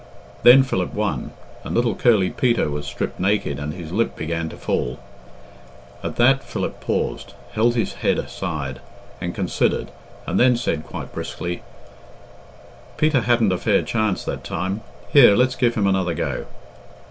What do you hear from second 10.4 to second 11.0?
said